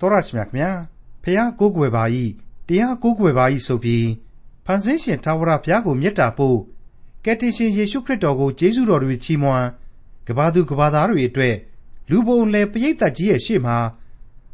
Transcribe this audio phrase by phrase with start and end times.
[0.00, 0.70] တော်ရရှိမြခင်ဗျာ
[1.22, 2.04] ဖះကိုးကွယ်ပါ၏
[2.68, 4.08] တရားကိုးကွယ်ပါ၏ဆိုပြီး
[4.64, 6.58] ဖန်ဆင်းရှင်သာဝရဘုရားကိုမေတ္တာပို့
[7.24, 9.68] ကယ်တင်ရှင်ယေရှုခရစ်တော်ကိုကျေးဇူးတော်တွေချီးမွမ်း
[10.26, 11.56] ကဘာသူကဘာသားတွေအတွက်
[12.10, 13.76] လူပုံလေပရိသတ်ကြီးရဲ့ရှေ့မှာ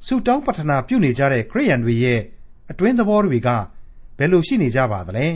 [0.07, 2.21] ဆုတောင်းပတနာပြုနေကြတဲ့ခရိယန်တွေရဲ့
[2.71, 3.49] အတွင်းသဘောတွေက
[4.19, 5.29] ဘယ်လိုရှိနေကြပါသလဲ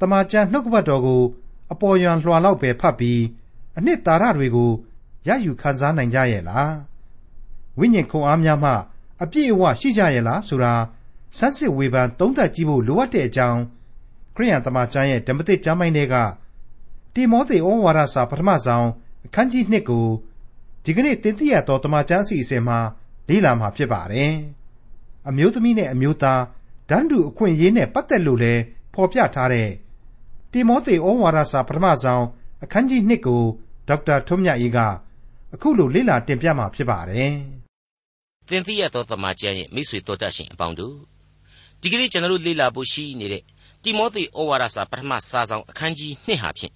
[0.00, 1.22] တမန်ကျန်နှုတ်ကပတ်တော်ကို
[1.72, 3.22] အပေါ်ယံလွှာလောက်ပဲဖတ်ပြီး
[3.76, 4.70] အနှစ်သာရတွေကို
[5.28, 6.72] ရယူခံစားနိုင်ကြရဲ့လား
[7.78, 8.72] ဝိညာဉ်ခွန်အားများမှ
[9.22, 10.74] အပြည့်အဝရှိကြရဲ့လားဆိုတာ
[11.36, 13.60] ဆန်းစစ်ဝေဖန်သုံးသပ်ကြည့်ဖို့လိုအပ်တဲ့အကြောင်း
[14.34, 16.14] ခရိယန်တမန်ကျမ်းရဲ့ဓမ္မသစ်ကျမ်းပိုင်းတွေက
[17.14, 18.86] တိမောသေဩဝါဒစာပထမဆုံး
[19.26, 20.06] အခန်းကြီး1ကို
[20.84, 22.78] ဒီကနေ့တင်ပြရတော့တမန်ကျမ်းအစီအစဉ်မှာ
[23.28, 24.32] လေ့လာမှာဖြစ်ပါတယ်။
[25.28, 26.42] အမျိုးသမီးနဲ့အမျိုးသား
[26.90, 28.62] ဒန်းတူအခွင့်အရေးနဲ့ပတ်သက်လို့လည်း
[28.94, 29.70] ဖော်ပြထားတဲ့
[30.52, 32.24] တိမောသေဩဝါဒစာပထမဆုံး
[32.64, 33.42] အခန်းကြီး1ကို
[33.88, 34.78] ဒေါက်တာထွန်းမြတ်အေးက
[35.54, 37.34] အခုလိုလေ့လာတင်ပြမှာဖြစ်ပါတယ်။
[38.48, 40.96] သင်သိရသောသမ္မာကျမ်းရဲ့မိတ်ဆွေတော်တတ်ရှင်အပေါင်းတို့
[41.80, 43.42] ဒီကနေ့ကျွန်တော်တို့လေ့လာဖို့ရှိနေတဲ့
[43.82, 46.74] တိမောသေဩဝါဒစာပထမစာဆောင်အခန်းကြီး2ဟာဖြင့်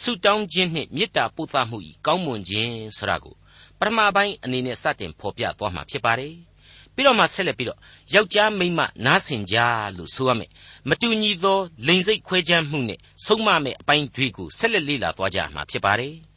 [0.00, 3.34] ဆုတောင်းခြင်းနှင့်မေတ္တာပို့သမှုဤကောင်းမွန်ခြင်းဆိုတာကို
[3.78, 6.34] ပထမပိုင်းအနေနဲ့စတင်ဖော်ပြသွားမှာဖြစ်ပါတယ်။
[6.94, 7.78] ပြီးတော့မှဆက်လက်ပြီးတော့
[8.14, 9.58] ယောက်ျားမိန်းမနားဆင်ကြ
[9.96, 10.50] လို့ဆိုရမယ်။
[10.88, 16.14] မတူညီသောလိန်စိတ်ခွဲခြားမှုနဲ့ဆုံးမမဲ့အပိုင်းတွေကိုဆက်လက်လေ့လာသွားကြမှာဖြစ်ပါတယ်။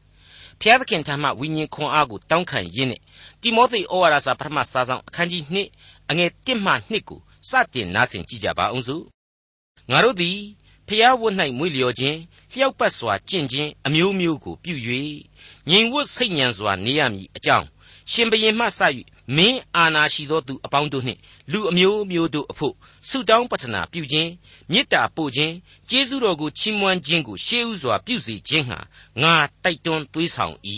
[0.61, 3.01] ဖျားသခင်ထံမှဝိညာဉ်ခွန်အားကိုတောင်းခံရင်းနဲ့
[3.41, 9.03] တိမောသေဩဝါဒစာပထမစာဆောင်အခန်းကြီး2အငယ်1မှ2ကိုစတင်နားဆင်ကြည့်ကြပါအောင်စို့။
[9.91, 10.37] ငါတို့သည်
[10.87, 12.19] ဖျားဝတ်၌မွေလျော်ခြင်း
[12.51, 14.75] လျှောက်ပတ်စွာကျင့်ခြင်းအမျိုးမျိုးကိုပြု၍
[15.69, 17.67] ငြိမ်ဝတ်စိတ်ညံစွာနေရမည်အကြောင်း
[18.11, 18.81] ရှင်ဘရင်မှစ၍
[19.37, 21.19] မင်းအာနာရှိသောသူအပေါင်းတို့နှင့်
[21.51, 22.73] လူအမျိုးမျိုးတို့အဖို့
[23.09, 24.31] ဆုတောင်းပတနာပြုခြင်း
[24.71, 25.53] မေတ္တာပို့ခြင်း
[25.89, 28.79] ကျေးဇူးတော်ကိုချီးမွမ်းခြင်းကိုရှေးဥစွာပြုစေခြင်းဟာ
[29.21, 30.55] ငါတိုက်တွန်းသွေးဆောင်၏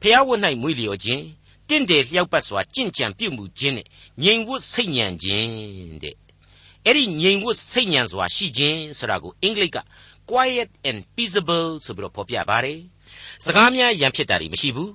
[0.00, 1.24] ဖျားဝတ်၌မွေလျော်ခြင်း
[1.68, 3.86] တင့်တယ်လျှောက်ပတ်စွာကြင့်ကြံပြုမှုခြင်းနဲ့
[4.22, 5.50] ငြိမ်ဝတ်စိတ်ညံခြင်း
[6.02, 6.16] တဲ့
[6.84, 9.78] အဲ့ဒီငြိမ်ဝတ်စိတ်ညံစွာရှိခြင်းဆိုတာကိုအင်္ဂလိပ်က
[10.30, 12.78] quiet and peaceable ဆိုပြီးတော့ဖော်ပြပါတယ်
[13.44, 14.90] စကားများရန်ဖြစ်တာတွေမရှိဘူး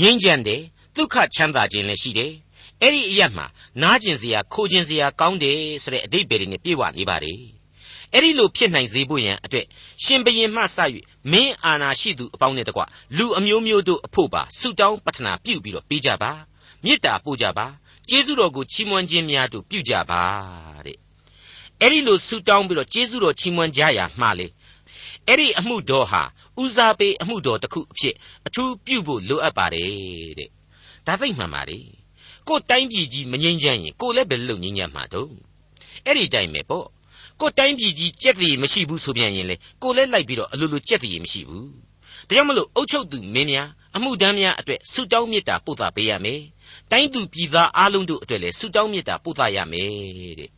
[0.00, 0.62] ငြိမ်းချမ်းတယ်
[0.96, 2.32] ဒုက္ခချမ်းသာခြင်းလည်းရှိတယ်
[2.80, 3.46] အဲ့ဒီအရမှာ
[3.82, 7.40] နားကျင်စရာခိုးကျင်စရာကောင်းတယ်ဆိုတဲ့အဓိပ္ပာယ်တွေနဲ့ပြည့်ဝနေပါတယ်
[8.12, 9.66] အဲ့ဒီလိုဖြစ်နိုင်စေဖို့ရန်အတွက်
[10.04, 10.78] ရှင်ဘရင်မှစ၍
[11.32, 12.82] မင်းအာနာရှိသူအပေါင်းနဲ့တကွ
[13.16, 16.32] လူအမျိုးမျိုးတို့အဖို့ပါဆုတောင်းပတနာပြုပြီးတော့ပေးကြပါ
[16.84, 17.66] မေတ္တာပို့ကြပါ
[18.08, 20.22] ကျေးဇူးတော်ကိုချီးမွမ်းခြင်းများတို့ပြုကြပါ
[20.86, 20.98] တဲ့
[21.80, 24.46] အဲ့ဒီလိုဆုတောင်းပြီးတော့ကျေးဇူးတော်ချီးမွမ်းကြရမှာလေ
[25.26, 26.22] အဲ့ဒီအမှုတော်ဟာ
[26.60, 28.14] ဦးစားပေးအမှုတော်တစ်ခုအဖြစ်
[28.46, 29.90] အထူးပြုဖို့လိုအပ်ပါတယ်
[30.38, 30.48] တဲ့
[31.06, 31.78] ဒါသိမှန်ပါလေ
[32.48, 35.30] ကိုတိုင်းပြည်ကြီးမငြိမ်းချမ်းရင်ကိုလည်းဘယ်လိုငြိမ်းချမ်းမှာတော့
[36.06, 36.86] အဲ့ဒီတိုင်းပဲပေါ့
[37.40, 41.70] ကိုတိုင်းပြည်ကြီးကြက်တည်မရှိဘူးဆိုပြန်ရင်လေကိုလည်းလိုက်ပြီးတော့အလိုလိုကြက်တည်မရှိဘူး
[42.28, 46.40] ဒါကြောင့်မလို့အုတ်ချုပ်သူမင်းများအမှုတန်းများအတွက်ဆုတောင်းမေတ္တာပို့သပေးရမယ်
[46.90, 49.90] တိုင်းသူပြည်သားအားလုံးတို့အတွက်လည်းဆုတောင်းမေတ္တာပို့သရမယ်
[50.40, 50.50] တဲ့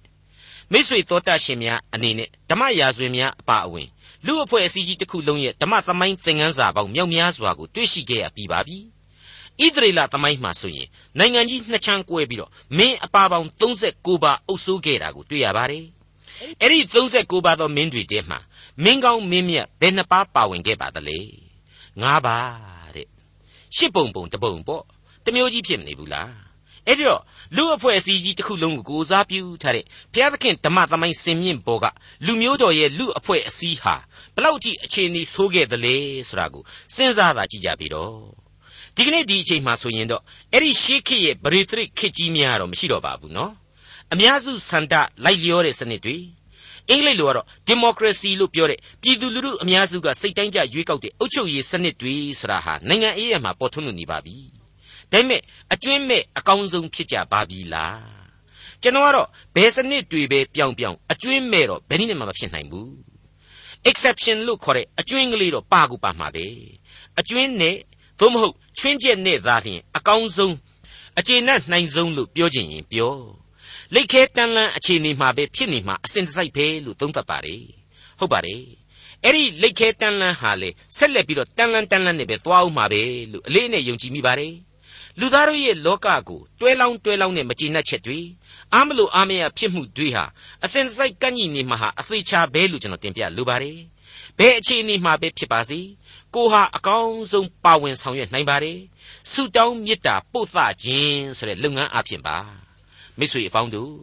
[0.73, 3.89] မိษွေတော်တတ်ရှင်များအနေနဲ့ဓမ္မရာဇဝင်များအပါအဝင်
[4.27, 8.79] လူအဖွဲ့အစည်းကြီးတစ်ခုလုံးရဲ့ဓမ္မသမိုင်းသင်ခန်းစာပေါင်းမြောက်များစွာကိုတွေ့ရှိခဲ့ရပြီးပါပြီ
[9.63, 15.87] ဣသရေလသမိုင်းမှာဆိုရင်နိုင်ငံကြီးနှစ်ချမ်းကွဲပြီးတော့မင်းအပါပေါင်း39ပါအုပ်စိုးခဲ့တာကိုတွေ့ရပါတယ်
[16.61, 18.39] အဲ့ဒီ39ပါသောမင်းတွေထဲမှာ
[18.85, 21.19] မင်းကောင်းမင်းမြတ်ဘယ်နှပါပါဝင်ခဲ့ပါသလဲ
[22.03, 22.39] ၅ပါ
[22.97, 23.09] တဲ့
[23.77, 24.85] ရှစ်ပုံပုံတပုံပေါ့
[25.25, 26.45] တမျိုးကြီးဖြစ်မနေဘူးလား
[26.87, 27.23] အဲ့ဒီတော့
[27.57, 31.87] လူအဖွဲ့အစည်းကြီးတစ်ခုလုံးကိုကိုစားပြုထားတဲ့ဘုရားသခင်ဓမ္မသမိုင်းစင်မြင့်ပေါ်က
[32.27, 33.95] လူမျိုးတော်ရဲ့လူအဖွဲ့အစည်းဟာ
[34.37, 35.97] ဘလောက်ကြီးအခြေအနေဆိုးခဲ့သလဲ
[36.29, 36.63] ဆိုတာကို
[36.95, 38.15] စဉ်းစားတာကြည့်ကြပြီတော့
[38.97, 40.23] ဒီကနေ့ဒီအချိန်မှာဆိုရင်တော့
[40.53, 43.53] အဲ့ဒီရှေးခေတ်ရဲ့ဗရေတရိခေတ်ကြီးများတော့မရှိတော့ပါဘူးနော်
[44.13, 46.17] အများစုစန္ဒလိုက်လျောတဲ့စနစ်တွေ
[46.91, 54.37] အင်္ဂလိပ်လိုကတော့ democracy လို့ပြောတဲ့ပြည်သူလူထုအများစုကစိတ်တိုင်းကြရွေးကောက်တဲ့အုပ်ချုပ်ရေးစနစ်တွေဆိုတာဟာနိုင်ငံအေးရမှာပေါ်ထွန်းနေပါပြီ
[55.13, 55.41] ဒါပေမဲ့
[55.73, 58.03] အကျွင်းမဲ့အကောင်းဆုံးဖြစ်ကြပါပြီလား
[58.83, 63.14] ကျွန်တော်ကတော့ဘယ်စနစ်တွေပဲပြောင်းပြောင်းအကျွင်းမဲ့တော့ဘယ်နည်းနဲ့မှမဖြစ်နိုင်ဘူး
[63.91, 66.47] exception လို့ခေါ်တဲ့အကျွင်းကလေးတော့ပါကူပါမှာပဲ
[67.19, 67.77] အကျွင်းနဲ့
[68.21, 70.55] သို့မဟုတ်ချွင်းချက်နဲ့သာလျှင်အကောင်းဆုံး
[71.19, 73.15] အခြေနှက်နိုင်ဆုံးလို့ပြောချင်ရင်ပြော
[73.95, 77.63] လိတ်ခဲတန်းလန်းအခြေအနေမှာပဲဖြစ်နေမှာအစဉ်တစိုက်ပဲလို့သုံးသပ်ပါတယ်
[78.19, 78.63] ဟုတ်ပါတယ်
[79.25, 83.03] အဲ့ဒီလိတ်ခဲတန်းလန်းဟာလေဆက်လက်ပြီးတော့တန်းလန်းတန်းလန်းနဲ့ပဲသွားအောင်မှာပဲ
[83.33, 84.55] လို့အလေးနဲ့ယုံကြည်မိပါတယ်
[85.21, 88.21] လူသားတို့ရဲ့လောကကိုတွဲလောင်းတွဲလောင်းနဲ့မကျေနပ်ချက်တွေ
[88.73, 90.25] အားမလို့အားမရဖြစ်မှုတွေဟာ
[90.65, 93.79] အစဉ်စိုက်ကန့်ညီနေမှာဟာအသေးချာပဲလို့ကျွန်တော်တင်ပြလိုပါတယ်
[94.39, 95.81] ဘယ်အခြေအနေမှာပဲဖြစ်ပါစေ
[96.35, 98.79] ကိုဟာအကောင်းဆုံးပါဝင်ဆောင်ရွက်နိုင်ပါတယ်
[99.33, 102.37] ဆုတောင်းမေတ္တာပို့သခြင်းဆိုတဲ့လုပ်ငန်းအဖြစ်ပါ
[103.19, 103.95] မိတ်ဆွေအပေါင်းတို့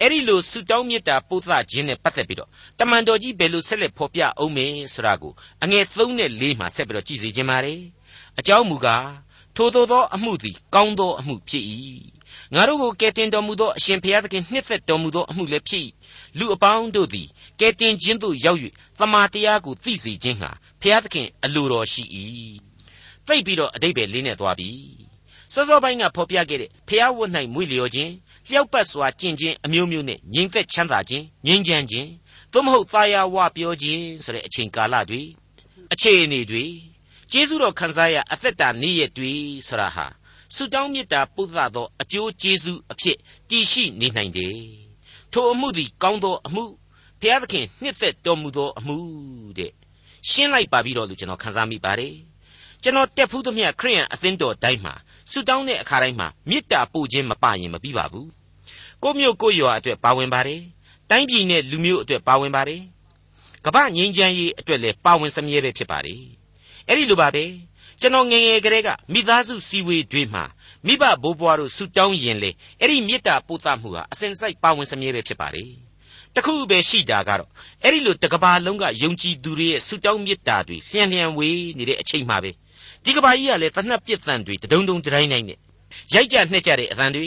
[0.00, 5.32] အဲ့ဒီလိုဆုတောင်းမေတ္တာပို့သခြင်းနဲ့ပတ်သက်ပြီးတော့တမန်တော်ကြီးဘယ်လိုဆက်လက်ဖော်ပြအောင်မလဲဆိုတာကို
[5.62, 7.80] အငယ်3နဲ့4မှာဆက်ပြီးတော့ကြည့်စီခြင်းပါတယ်
[8.38, 9.06] အကြောင်းမူကား
[9.56, 11.64] ထိုသို့သောအမှုသည် ကောင်းသောအမှုဖြစ်၏
[12.54, 15.84] ငါတို့ကိုကယ်တင်တော်မူသောအရှင်ဘုရားသခင်နှစ်သက်တော်မူသောအမှုလည်းဖြစ်၏
[16.38, 17.28] လူအပေါင်းတို့သည်
[17.60, 18.60] ကယ်တင်ခြင်းသို့ရောက်၍
[18.98, 20.50] သမာတရားကိုသိစေခြင်းဟာ
[20.80, 22.04] ဘုရားသခင်အလိုတော်ရှိ၏
[23.26, 24.70] သိပြီးတော့အတိတ်ပဲလေးနဲ့သွားပြီ
[25.54, 28.12] စောစောပိုင်းကဖော်ပြခဲ့တဲ့ဖျားဝတ်၌မွေလျော်ခြင်း
[28.48, 32.08] လျှောက်ပတ်စွာကျင့်ခြင်းအမျိုးမျိုးနဲ့ငြိမ်သက်ချမ်းသာခြင်းငြိမ်းချမ်းခြင်း
[32.52, 35.22] သို့မဟုတ်သာယာဝပြောခြင်းဆိုတဲ့အချိန်ကာလတွေ
[35.92, 36.64] အခြေအနေတွေ
[37.32, 39.32] ကျေးဇူးတော်ခံစားရအသက်တာနေ့ရက်တွေ
[39.68, 40.06] ဆိုတာဟာ
[40.54, 43.18] ဆုတောင်းမေတ္တာပုသသောအကျိုးကျေးဇူးအဖြစ်
[43.50, 44.58] တည်ရှိနေနိုင်တယ်
[45.32, 46.64] ထိုအမှုသည်ကောင်းသောအမှု
[47.20, 48.96] ဘုရားသခင်နှစ်သက်တော်မူသောအမှု
[49.58, 49.72] တဲ့
[50.30, 52.14] ရှင်းလိုက်ပါပြီတော့လို့ကျွန်တော်ခန်းစားမိပါတယ်
[52.82, 54.94] ကျွန်တော်တက်ဖူးသမျှခရိယန်အသင်းတော်တိုင်းမှာ
[55.30, 58.28] ဆုတောင်းတဲ့အခါတိုင်းမှာမေတ္တာပို့ခြင်းမပါရင်မပြီးပါဘူး
[59.02, 60.62] ကိုမျိုးကိုရွာအတွက်ပါဝင်ပါတယ်
[61.10, 62.82] တိုင်းပြည်နဲ့လူမျိုးအတွက်ပါဝင်ပါတယ်
[63.64, 66.35] ကမ္ဘာငြိမ်းချမ်းရေးအတွက်လည်းပါဝင်စမြဲပဲဖြစ်ပါတယ်
[66.88, 67.44] အဲ့ဒီလိုပါပဲ
[68.00, 70.44] ကျွန်တော်ငငယ်ကလေးကမိသားစုစည်းဝေးတွေမှာ
[70.86, 72.50] မိဘဘိုးဘွားတို့ဆုတောင်းရင်လေ
[72.80, 75.70] အဲ့ဒီမေတ္တာပို့သမှုဟာအစဉ်စိုက်ပါဝင်စမြဲပဲဖြစ်ပါတယ်
[76.34, 77.50] တခုပဲရှိတာကတော့
[77.82, 82.50] အဲ့ဒီလိုတကဘာလုံးကယုံကြည်သူတွေရဲ့ဆုတောင်းမေတ္တာတွေလျှံလျှံဝေးနေတဲ့အချိန်မှာပဲ
[83.04, 85.58] ဒီကဘာကြီးကလည်းတနတ်ပြစ်တန်တွေတဒုံဒုံတိုင်းတိုင်းနဲ့
[86.14, 87.26] ရိုက်ကြနှက်ကြတဲ့အသံတွေ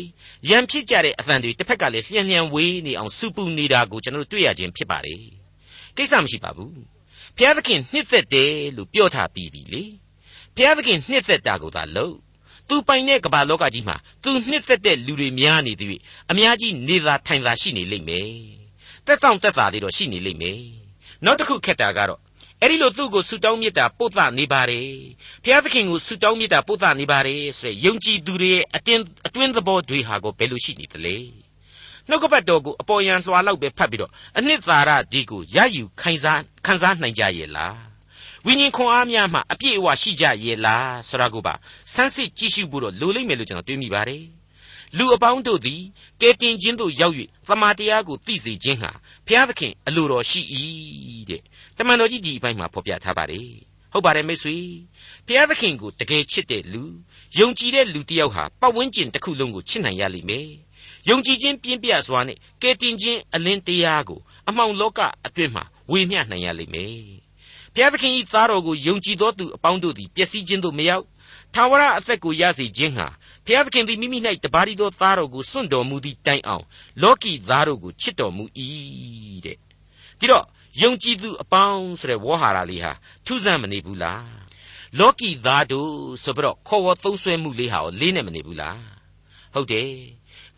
[0.49, 5.21] ရံဖြစ်ကြတဲ့အသံတွေတစ်ဖက်ကလည်းလျှံလျှံဝေးနေအောင်စူပူနေတာကိုကျွန်တော်တို့တွေ့ရခြင်းဖြစ်ပါတယ်
[5.97, 6.98] ကိစ္စမရှိပါဘူး
[7.39, 9.83] ဘုရားသခင်နှစ်သက်တယ်လို့ပြောထားပြီးပြီလေ
[10.55, 12.15] ဘုရားသခင်နှစ်သက်တာကိုသာလို့
[12.67, 15.99] သူပိုင်တဲ့ကမ္ဘာလောကကြီးမှာသူနှစ်သက်တဲ့လူတွေများနေသည်
[16.31, 18.31] အများကြီးနေသာထိုင်သာရှိနေလိမ့်မယ်
[19.05, 20.61] တက်တောင့်တက်တာတွေတော့ရှိနေလိမ့်မယ်
[21.25, 22.19] နောက်တစ်ခုခက်တာကတော့
[22.61, 24.89] အဲ့ဒီလိုသူ့ကိုဆုတောင်းမေတ္တာပို့သနေပါတယ်
[25.43, 31.15] ဘုရားသခင်ကိုဆုတောင်းမေတ္တာပို့သနေပါတယ်ဆိုရယ်ယုံကြည်သူတွေရဲ့အတင်းအတွင်းသဘောတွေဟာကိုဘယ်လိုရှိနေသလဲ
[32.09, 37.77] နှုတ်ကပတ်တော်ကိုအပေါ်ယံလွှာလောက်ပဲဖတ်ပြီးတော့အနှစ်သာရဒီကိုရယူခိုင်စားခံစားနိုင်ကြရဲ့လား
[38.45, 41.53] ဝိညာဉ်ခွန်အားများမှအပြည့်အဝရှိကြရဲ့လားဆိုတာကိုပါ
[41.93, 44.23] စမ်းစစ်ကြည့်ရှုဖို့တော့လိုလိမ့်မယ်လို့ကျွန်တော်တွေးမိပါတယ်
[44.97, 45.81] လူအပေါင်းတို့သည်
[46.21, 47.15] ကဲတင်ခြင်းသို့ရောက်၍
[47.47, 48.91] သမာတရားကိုသိစေခြင်းဟာ
[49.25, 50.41] ဘုရားသခင်အလိုတော်ရှိ၏
[51.29, 51.41] တဲ့
[51.77, 53.49] တမန်တော်ကြီးဒီအပိုင်းမှာဖော်ပြထားပါတယ်
[53.93, 54.57] ဟုတ်ပါတယ်မိတ်ဆွေ
[55.27, 56.83] ဘုရားသခင်ကိုတကယ်ချစ်တဲ့လူ
[57.39, 60.49] ယုံကြည်တဲ့လူတစ်ယောက်ဟာပတ်ဝန်းကျင်တစ်ခုလုံးကိုချစ်နိုင်ရလိမ့်မယ်
[61.09, 64.19] ယုံကြည်ခြင်းပြင်းပြစွာနဲ့ကယ်တင်ခြင်းအလင်းတရားကို
[64.49, 67.19] အမှောင်လောကအတွင်းမှာဝေမျှနိုင်ရလိမ့်မယ်
[67.73, 71.05] ဘုရားသခင်ဤသားတော်ကိုယုံကြည်သောသူအပေါင်းတို့သည်ပျက်စီးခြင်းသို့မရောက်
[71.53, 73.07] ထာဝရအသက်ကိုရစေခြင်းဟာ
[73.45, 76.65] ဘုရားသခင်သည်မိမိ၌တပါးရီသောသားတော်ကိုစွန့်တော်မူသည့်တိုင်အောင်
[77.01, 78.43] လောကီသားတို့ကိုချစ်တော်မူ၏
[79.45, 79.57] တဲ့
[80.19, 80.45] ဒီတော့
[80.81, 82.91] ယုံကြည်သူအပေါင်းဆိုတဲ့ဝေါ်ဟာရလေးဟာ
[83.25, 84.27] ထူးဆန်းမနေဘူးလား
[84.99, 85.91] လောကီသားတို့
[86.23, 88.79] ဆိုပြီးတော့ခေါ်ဝေါ်သုံးဆွဲမှုလေးဟာကိုလေးနဲ့မနေဘူးလား
[89.53, 89.91] ဟုတ်တယ်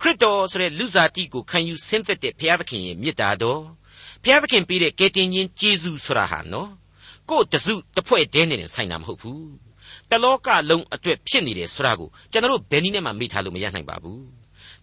[0.02, 3.62] ခရစ်တော်ဆိုတဲ့လူစားတိကိုခံယူဆင်းသက်တဲ့ဘုရားသခင်ရဲ့မေတ္တာတော်
[4.24, 6.70] ဘုရားသခင်ပေးတဲ့ကယ်တင်ခြင်းကျေးဇူးဆိုတာဟာနော်
[7.30, 9.50] ကိုယ်တစုတစ်ဖွဲ့တည်းနဲ့ဆိုင်တာမဟုတ်ဘူး
[10.10, 14.24] တလောကလုံးအတွက်ဖြစ်နေတယ်ဆိုတာကိုကျွန်တော်တို့ဘယ်နည်းနဲ့မှမေ့ထားလို့မရနိုင်ပါဘူး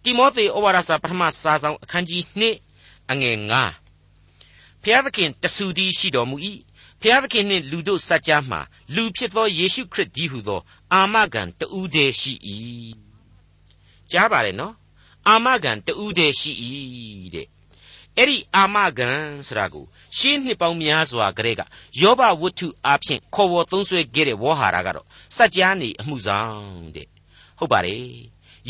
[0.03, 2.21] တိမောသေဩဝါဒစာပထမစာဆောင်အခန်းကြီး
[2.67, 3.37] 2အငယ်
[4.09, 6.37] 9ဖျားသခင်တဆူတည်းရှိတော်မူ၏
[7.01, 8.61] ဖျားသခင်နှင့်လူတို့စัจ जा မှာ
[8.95, 10.61] လူဖြစ်သောယေရှုခရစ်ကြီးဟုသော
[10.93, 12.33] အာမခံတူးတည်းရှိ၏
[14.11, 14.73] ကြားပါလေနော်
[15.28, 16.52] အာမခံတူးတည်းရှိ၏
[17.34, 17.46] တဲ့
[18.16, 19.10] အဲ့ဒီအာမခံ
[19.46, 19.84] ဆိုတာကို
[20.16, 21.62] ရှင်းနှစ်ပေါင်းများစွာကလေးက
[22.00, 25.06] ယောဘဝတ္ထုအားဖြင့်ခေါ်ဝေါ်သုံးဆွဲခဲ့တဲ့ဝေါ်ဟာရကတော့
[25.36, 26.56] စัจ जा နေအမှုဆောင်
[26.96, 27.08] တဲ့
[27.58, 28.04] ဟုတ်ပါတယ်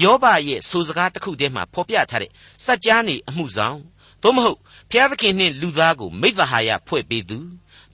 [0.03, 2.31] ယောဘရဲ့ဆိုစကားတစ်ခုတည်းမှာဖော်ပြထားတဲ့
[2.65, 3.79] စัจ जा နေအမှုဆောင်
[4.23, 4.59] သို့မဟုတ်
[4.91, 7.39] ဖျားသခင်နှင့်လူသားကိုမိသဟာယဖွဲ့ပေးသူ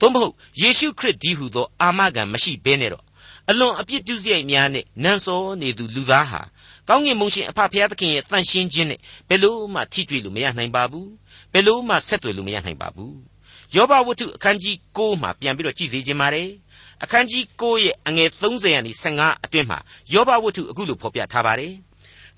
[0.01, 3.05] သို့မဟုတ်ယေရှုခရစ်ဒီဟုသောအာမခံမရှိဘဲနဲ့တော့
[3.51, 6.41] အလွန်အပြစ်ဒုစရိုက်များနဲ့နန်စောနေသူလူသားဟာ
[6.90, 9.00] ကောင်းကင်မုန်ရှင်အဖဖျားသခင်ရဲ့တန်ရှင်းခြင်းနဲ့
[9.30, 11.10] ဘယ်လို့မှထိတွေ့လို့မရနိုင်ပါဘူး
[11.54, 13.16] ဘယ်လို့မှဆက်သွယ်လို့မရနိုင်ပါဘူး
[13.76, 16.50] ယောဘဝတ္ထုအခန်းကြီး9မှာပြန်ပြီးတော့ကြည့်စေခြင်းပါတယ်
[17.04, 19.80] အခန်းကြီး9ရဲ့အငယ်30ရာနေ15အတွင်းမှာ
[20.14, 21.74] ယောဘဝတ္ထုအခုလိုဖော်ပြထားပါတယ်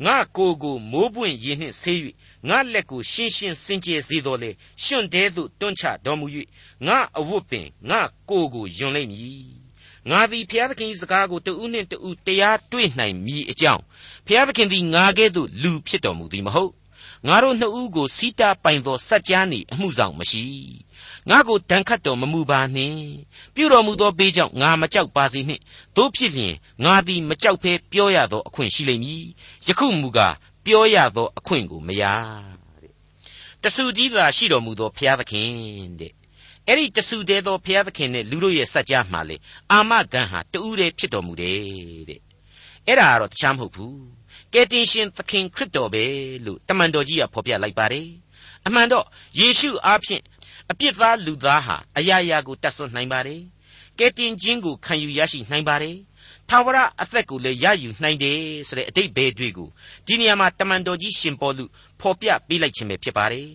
[0.05, 1.99] ငါကိုကိုမိုးပွင့်ရင်နှင့်ဆေး၍
[2.49, 4.51] ငါလက်ကိုရှင်းရှင်းစင်ကြယ်စေတော်လေ
[4.83, 6.25] ရှင်တဲသို့တွန်းချတော်မူ၍
[6.87, 7.99] ငါအဝတ်ပင်ငါ
[8.29, 9.66] ကိုကိုယွန်လိမ့်မည်
[10.11, 13.83] ငါသည်ဘုရားသခင်၏စကားကိုတဦးနှင့်တဦးတရားတွေ့နိုင်မည်အကြောင်း
[14.27, 16.71] ဘုရားသခင်သည်ငါကဲ့သို့လူဖြစ်တော်မူသည်မဟုတ်
[17.27, 20.43] ငါတို့နှစ်ဦးကိုစီးတာပိုင်သောစัจ जा နေအမှုဆောင်မရှိ
[21.29, 23.01] ငါကိုတန်ခတ်တော်မမူပါနှင့်
[23.55, 25.61] ပြုတော်မူသောဘေးကြောင့်ငါမကြောက်ပါစေနှင့်
[25.95, 29.25] တို့ဖြစ်လျင်ငါသည်မကြောက်ဘဲပြောရသောအခွင့်ရှိလိမ့်မည်
[29.67, 30.35] ယခုမူကား
[30.65, 32.03] ပြောရသောအခွင့်ကိုမရ
[32.81, 32.91] တဲ့
[33.61, 35.51] တဆူကြီးသာရှိတော်မူသောဘုရားသခင်
[35.99, 36.16] တဲ့
[36.67, 39.35] အဲ့ဒီတဆူတဲသောဘုရားသခင်နဲ့လူတို့ရဲ့စัจ जा မှာလေ
[39.71, 41.59] အာမဂန်ဟာတူးတယ်ဖြစ်တော်မူတယ်
[42.09, 42.21] တဲ့
[42.87, 43.99] အဲ့ဒါကတော့တခြားမဟုတ်ဘူး
[44.53, 46.03] ကယ်တင်ရှင်သခင်ခရစ်တော်ပဲ
[46.45, 48.07] လို့တမန်တော်ကြီးကဖော်ပြလိုက်ပါတယ်
[48.65, 49.05] အမှန်တော့
[49.39, 50.23] ယေရှုအားဖြင့်
[50.71, 53.41] အပြစ်သားလူသားဟာအရာရာကိုတတ်ဆွနိုင်ပါတယ်
[53.99, 55.97] ကယ်တင်ခြင်းကိုခံယူရရှိနိုင်ပါတယ်
[56.49, 59.69] ထာဝရအသက်ကိုလည်းရယူနိုင်တယ်ဆိုတဲ့အတိတ်ဘဲတွေကို
[60.05, 61.65] ဒီနေရာမှာတမန်တော်ကြီးရှင်ပေါလု
[62.01, 63.47] ဖော်ပြပေးလိုက်ခြင်းပဲဖြစ်ပါတယ်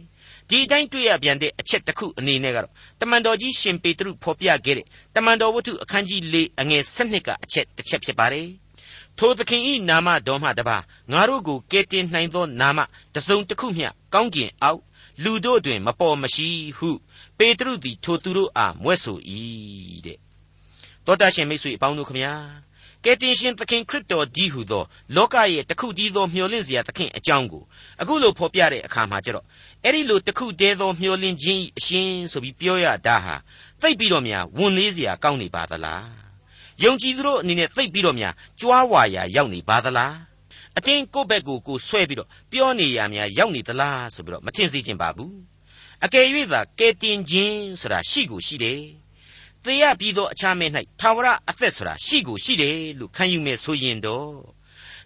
[0.52, 8.48] ဒီအတိုင်းတွေ့ရပြန်တဲ့အချက်တစ်ခုအနေနဲ့ကတော့တမန်တော်ကြီးရှင်ပေတရုဖော်ပြခဲ့တဲ့တမန်တော်ဝတ္ထုအခန်းကြီး၄အငယ်၁၂ကအချက်တစ်ချက်ဖြစ်ပါတယ်
[9.18, 10.76] ထိုသခင်ဤနာမတော်မှတပါ
[11.12, 12.78] ငါတို့ကိုကယ်တင်နိုင်သောနာမ
[13.14, 14.80] တစုံတစ်ခုမျှကောင်းကင်အောက်
[15.22, 16.90] လူတို့တွင်မပေါ်မရှိဟု
[17.38, 19.18] ပေတရုသည်ထိုသူတို့အားမွဲ့ဆို၏
[20.06, 20.18] တဲ့
[21.06, 22.34] သောတာရှင်မိတ်ဆွေအပေါင်းတို့ခမညာ
[23.04, 24.84] ကယ်တင်ရှင်သခင်ခရစ်တော်ကြီးဟုသော
[25.16, 27.62] လောကရဲ့တခုတည်းသောမျှော်လင့်စရာသခင်အကြောင်းကို
[28.00, 29.46] အခုလိုဖော်ပြတဲ့အခါမှာကျတော့
[29.84, 33.34] အဲ့ဒီလိုတခုတည်းသောမျှော်လင့်ခြင်းအရှင်ဆိုပြီးပြောရတာဟာ
[33.80, 36.06] သိပ်ပြီးတော့များဝန်လေးစရာကောင်းနေပါသလား
[36.84, 40.14] ယုံကြည်သူတို့အနေနဲ့သိပ်ပြီးတော့များကြွားဝါရာရောက်နေပါသလား
[40.76, 45.34] အတင်းကိုယ့်ဘက်ကိုကိုဆွဲပြီးတော့ပြောနေရများရောက်နေသလားဆိုပြီးတော့မထင်စေချင်ပါဘူး
[46.04, 48.80] အကယ်၍သာကဲတင်ခြင်းဆိုတာရှိကိုရှိတယ်
[49.64, 50.70] သေရပြီးသောအခြားမဲ့၌
[51.00, 54.30] ထာဝရအသက်ဆိုတာရှိကိုရှိတယ်လို့ခံယူမယ်ဆိုရင်တော့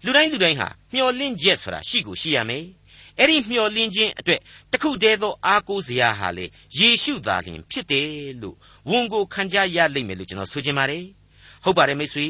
[0.05, 2.65] လူတိုင်းလူတိုင်းဟာမျှော်လင့်ချက်ဆိုတာရှိကိုရှိရမယ်
[3.19, 4.41] အဲ့ဒီမျှော်လင့်ခြင်းအတွက်
[4.73, 6.47] တခုတည်းသောအားကိုးစရာဟာလေ
[6.79, 8.09] ယေရှုသာလျှင်ဖြစ်တယ်
[8.43, 8.57] လို့
[8.91, 11.05] ဝန်ကိုခံကြရလိမ့်မယ်လို့ကျွန်တော်ဆိုချင်ပါတယ်
[11.65, 12.29] ဟုတ်ပါတယ်မိတ်ဆွေ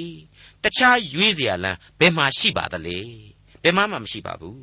[0.63, 2.99] တခြားရွေးစရာလမ်းဘယ်မှာရှိပါသလဲ
[3.63, 4.63] ဘယ်မှမှမရှိပါဘူး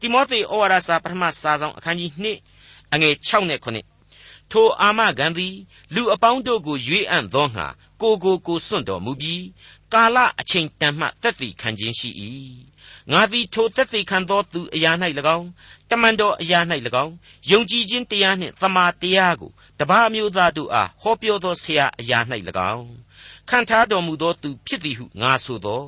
[0.00, 2.10] တိမောသေဩဝါဒစာပထမစာဆောင်အခန်းကြီး
[2.54, 5.54] 2အငယ်6နဲ့9ထိုအာမဂန်သည်
[5.94, 7.66] လူအပေါင်းတို့ကိုရွေးအံ့သောငှာ
[8.02, 9.44] ကိုကိုကိုစွန့်တော်မူပြီး
[9.92, 12.10] ကာလအချိန်တန်မှတက်တည်ခံခြင်းရှိ၏
[13.10, 14.92] ငါသည်ထိုတက်တည်ခံသောသူအရာ၌၎
[15.36, 15.48] င်း
[15.90, 16.60] တမန်တော်အရာ၌၎
[17.04, 17.14] င်း
[17.50, 22.18] ယုံကြည်ခြင်းတရားနှင့်သမာတရားကိုတပါးမျိုးသားတို့အားဟောပြောသောဆရာအရာ၌၎
[22.74, 22.88] င်း
[23.50, 25.82] ခံထားတော်မူသောသူဖြစ်သည်ဟုငါဆိုသော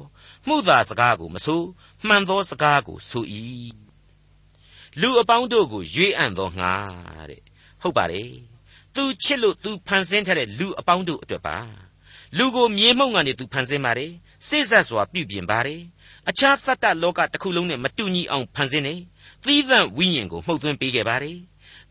[0.49, 1.62] မှုသာစကားကိုမဆို
[2.06, 3.25] မှန်သောစကားကိုဆို၏
[5.00, 6.73] လူအပေါင်းတို့ကိုရွေးအံ့သောငါ
[7.30, 7.42] တဲ့
[7.83, 8.33] ဟုတ်ပါတယ်
[8.94, 11.59] သူချစ်လို့သူဖန်ဆင်းထားတဲ့လူအပေါင်းတို့အတွက်ပါ
[12.38, 14.12] လူကိုမြေမှုန့်ကနေသူဖန်ဆင်းပါတယ်
[14.49, 15.80] စိတ်ဆက်စွာပြုပြင်ပါတယ်
[16.28, 18.95] အခြားသတ္တလောကတစ်ခုလုံးနဲ့မတူညီအောင်ဖန်ဆင်းနေ
[19.45, 21.38] သီးသန့်ဝိညာဉ်ကိုမှုတ်သွင်းပေးခဲ့ပါတယ်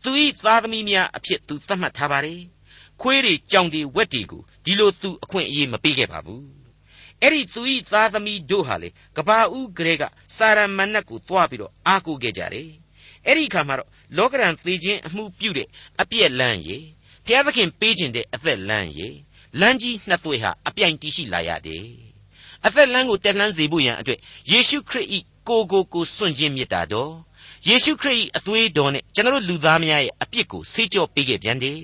[0.02, 2.40] သူဤသားသမီးများအဖြစ်သူသတ်မှတ်ထားပါတယ်
[3.00, 6.44] ခွေးတွေကြောင်တွေဝက်တွေကိုဒီလိုသူအခွင့်အရေးမပေးခဲ့ပါဘူး
[7.20, 10.02] အဲ့ဒီသူဤသားသမီးတို့ဟာလေကဘာဦးကလေးက
[10.36, 12.70] စာရမဏတ်ကိုတွားပြီးတော့အားကိုးခဲ့ကြတယ်
[13.26, 15.68] အဲ့ဒီအခါမှာတော့လောကရန်သေခြင်းအမှုပြုတဲ့
[16.00, 16.78] အပြည့်လန်းရေ
[17.26, 19.08] ဘုရားသခင်ပေးခြင်းတဲ့အသက်လန်းရေ
[19.60, 22.03] လမ်းကြီးနှစ်သွေးဟာအပြိုင်တည်ရှိလာရတယ်
[22.66, 24.18] အသက်လမ်းကိုတက်လှမ်းစေဖို့ရန်အတွက်
[24.50, 25.18] ယေရှုခရစ်ဤ
[25.48, 27.12] ကိုကိုကိုစွန့်ခြင်းမေတ္တာတော်
[27.68, 31.80] ယေရှုခရစ်ဤအသွေးတော်နဲ့ကျွန်တော်လူသားများရဲ့အပြစ်ကိုဆေးကြောပေးခဲ့ပြန်တယ်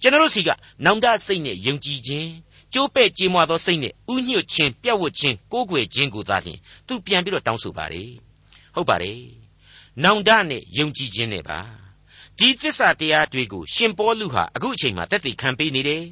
[0.00, 0.48] ကျွန်တော်စီက
[0.84, 2.30] နောင်တစိတ်နဲ့ယုံကြည်ခြင်း
[2.72, 8.02] ကျိုးပဲ့ကြေးမွသောစိတ်နဲ့ဥညွတ်ခြင်းပြတ်ဝတ်ခြင်းကိုးကွယ်ခြင်းကိုသာလျှင်သူပြန်ပြီးတော့တောင်းဆိုပါလေ
[8.74, 9.20] ဟုတ်ပါတယ်
[10.04, 11.60] နောင်တနဲ့ယုံကြည်ခြင်းနဲ့ပါ
[12.38, 16.04] ဒီသစ္စာတရားတွေကိုရှင်ပေါလုဟာအခုအချိန်မှာသက်သေခံပေးနေတယ်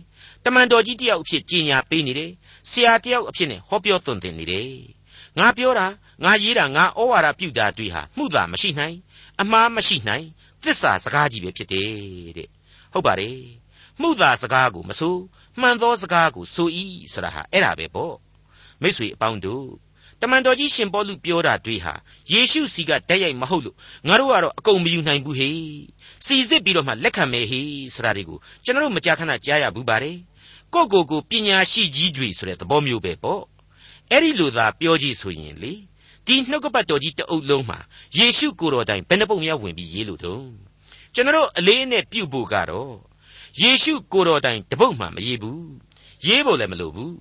[0.44, 2.30] တမန်တော်ကြီးတယောက်အဖြစ်ကြီးညာပေးနေတယ်
[2.70, 4.72] ဆရာတယောက်အဖြစ်နဲ့ဟောပြောသွန်သင်နေတယ်
[5.38, 5.86] ငါပြောတာ
[6.24, 8.96] ငါရေးတာငါဩဝါဒပြုတာတွေဟာမှုသာမရှိနိုင်
[9.40, 10.24] အမှားမရှိနိုင်
[10.62, 11.90] သစ္စာစကားကြီးပဲဖြစ်တယ်
[12.36, 12.48] တဲ့
[12.92, 13.38] ဟုတ်ပါတယ်
[14.00, 15.16] မှုသာစကားကိုမဆို
[15.60, 16.68] မှန်သောစကားကိုဆို၏
[17.12, 18.14] ဆိုတာဟာအဲ့ဒါပဲပေါ့
[18.82, 19.68] မိတ်ဆွေအပေါင်းတို့
[20.20, 21.94] တမန်တော်ကြီးရှင်ပေါလုပြောတာတွေဟာ
[22.32, 23.76] ယေရှုစီကတိုက်ရိုက်မဟုတ်လို့
[24.08, 25.50] ငါတို့ကတော့အကုန်မယူနိုင်ဘူးဟေ
[26.26, 27.60] စီစစ်ပြီးတော့မှလက်ခံမယ်ဟေ
[27.94, 30.16] ဆိုတာတွေကိုကျွန်တော်တို့မကြာခဏကြားရဘူးပါတယ်
[30.74, 33.42] ကိုကိုကိုပညာရှိကြီးတွေဆိုတဲ့သဘောမျိုးပဲပေါ့
[34.10, 35.72] အဲ့ဒီလိုသာပြောကြည့်ဆိုရင်လေ
[36.26, 37.78] ဒီနှုတ်ကပတ်တော်ကြီးတအုပ်လုံးမှာ
[38.18, 40.46] ယေရှုကိုယ်တော်တိုင်ဘယ်နှပုံများဝင်ပြီးရေးလို့တုံး
[41.14, 42.92] ကျွန်တော်တို့အလေးနဲ့ပြုတ်ဖို့ကတော့
[43.60, 45.62] ယေရှုကိုယ်တော်တိုင်တပုတ်မှမရေးဘူး
[46.26, 47.16] ရေးဖို့လည်းမလိုဘူး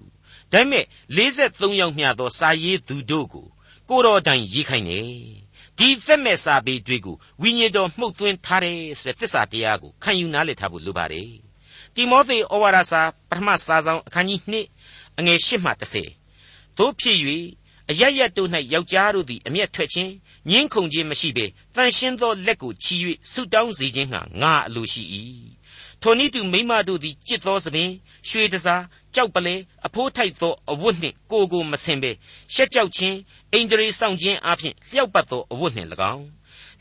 [0.52, 0.86] ဒါပေမဲ့
[1.16, 3.48] 53ယောက်မျှသောစာရေးသူတို့ကို
[3.90, 5.10] ကိုတော်တိုင်ရေးခိုင်းတယ်
[5.78, 11.47] ဒီသက်မဲ့စာပေတွေကိုဝိညာဉ်တော်မှုတ်သွင်းထားတယ်ဆိုတဲ့သစ္စာတရားကိုခံယူနားလည်ထားဖို့လိုပါတယ်
[11.98, 14.40] တိမောသေဩဝါဒစာပထမစာဆောင်အခန်းကြီး
[14.82, 15.72] 2အငယ်8မှ
[16.24, 17.18] 10တို့ဖြစ်၍
[17.90, 20.12] အရရတို့၌ယောက်ျားတို့သည်အမျက်ထွက်ခြင်း
[20.50, 22.96] ညှင်းခုန်ခြင်းမရှိဘဲတန်ရှင်းသောလက်ကိုချီ၍
[23.32, 25.04] ဆုတောင်းစေခြင်းငှာငါအလိုရှိ၏
[26.02, 27.90] ထိုနည်းတူမိမတို့သည်ကြစ်သောသပင်
[28.30, 28.84] ရွှေတစား
[29.16, 32.12] ကြောက်ပလဲအဖိုးထိုက်သောအဝတ်နှင့်ကိုကိုမဆင်ပဲ
[32.54, 33.18] ရှက်ကြောက်ခြင်း
[33.54, 36.26] အိန္ဒြေဆောင်ခြင်းအပြင်လျှောက်ပတ်သောအဝတ်နှင့်၎င်း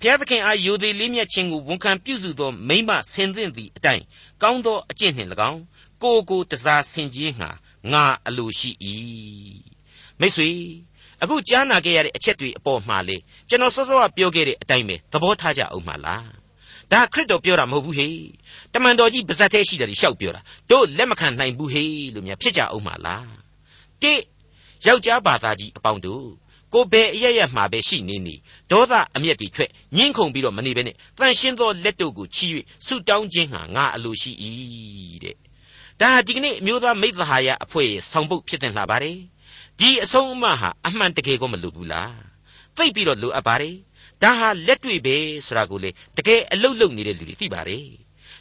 [0.01, 4.05] ဘုရားသခင်အားယိုသေးလေးမြတ်ခြင်းကိုဝန်ခံပြုစုသောမိမဆင်သင့်သည့်အတိုင်း
[4.43, 5.61] ကောင်းသောအကျင့်နှင့်၎င်း
[6.03, 7.51] ကိုကိုတစားဆင်ခြင်းငှာ
[7.93, 8.71] ငါအလိုရှိ၏
[10.21, 10.51] မိတ်ဆွေ
[11.23, 13.17] အခုကြားနာခဲ့ရတဲ့အချက်တွေအပေါ်မှာလေ
[13.49, 16.29] ကျွန်တော်စောစောကပြောခဲ့တဲ့အတိုင်းပဲသဘောထားကြအောင်ပါလား
[16.93, 18.17] ဒါခရစ်တော်ပြောတာမဟုတ်ဘူးဟေ့
[18.75, 23.29] တမန်တော်ကြီးပါဇက်သေးရှိတယ်ရှောက်ပြောတာတို့လက်မခံနိုင်ဘူးဟေ့လို့များဖြစ်ကြအောင်ပါလား
[24.03, 24.15] တိ
[24.87, 26.27] ယောက်ျားဘာသာကြီးအပေါင်းတို့
[26.77, 28.35] ကိုဘယ်အရရမှာပဲရှိနေနေ
[28.71, 32.47] ဒေါသအမျက်တွေထွက်ညှင်းခုန်ပြီးတော့မနေဘဲနဲ့တန်ရှင်းသောလက်တို့ကိုချီ၍
[32.87, 34.33] ဆုတောင်းခြင်းဟာငါအလိုရှိ၏
[35.25, 35.37] တဲ့
[36.01, 39.19] ဒါဒီကနေ့အမျိုးသားမိသဟာယအဖွဲ့ရဲ့ဆောင်ပုဒ်ဖြစ်တဲ့လှပါတယ်
[39.81, 42.17] ဒီအဆုံးအမဟာအမှန်တကယ်ကိုမလိုဘူးလား
[42.77, 43.77] သိပ်ပြီးတော့လိုအပ်ပါတယ်
[44.23, 45.17] ဒါဟာလက်တွေ့ပဲ
[45.47, 47.87] ဆိုတာကိုလေတကယ်အလုတ်လုတ်နေတဲ့လူတွေသိပါတယ်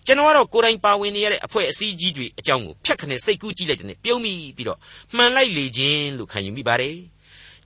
[0.06, 4.80] ကျွန်တော်ကတော့ကိုယ်တိုင်ပါဝင်နေရတဲ့အဖွဲ့အစည်းကြီးတွေအကြောင်းကိုဖြတ်ခနဲ့စိတ်ကူးကြည့်လိုက်တဲ့ပြုံးမိပြီးတော့
[5.16, 6.96] မှန်လိုက်လေခြင်းလို့ခံယူမိပါတယ်